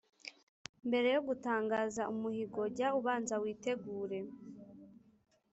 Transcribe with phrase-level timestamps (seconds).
[0.87, 4.19] Mbere yo gutangaza umuhigo, jya ubanza witegure,